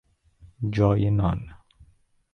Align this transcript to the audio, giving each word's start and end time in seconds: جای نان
جای 0.71 1.09
نان 1.11 1.47